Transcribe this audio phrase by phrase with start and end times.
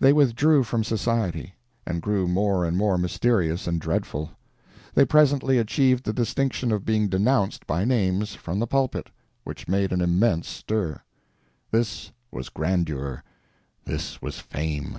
[0.00, 1.54] They withdrew from society,
[1.86, 4.32] and grew more and more mysterious and dreadful.
[4.94, 10.00] They presently achieved the distinction of being denounced by names from the pulpit—which made an
[10.00, 11.02] immense stir!
[11.70, 13.22] This was grandeur,
[13.84, 14.98] this was fame.